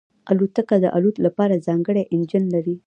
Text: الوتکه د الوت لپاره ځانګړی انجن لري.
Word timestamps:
الوتکه 0.31 0.75
د 0.83 0.85
الوت 0.97 1.17
لپاره 1.25 1.61
ځانګړی 1.67 2.03
انجن 2.13 2.43
لري. 2.55 2.75